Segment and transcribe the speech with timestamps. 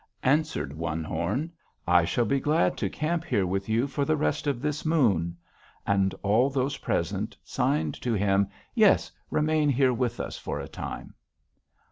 [0.23, 1.51] "Answered One Horn:
[1.87, 5.37] 'I shall be glad to camp here with you for the rest of this moon.'
[5.85, 9.11] And all those present signed to him: 'Yes.
[9.29, 11.13] Remain here with us for a time.'